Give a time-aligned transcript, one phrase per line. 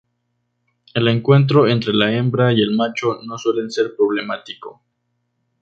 [0.95, 4.81] El encuentro entre la hembra y el macho no suele ser problemático.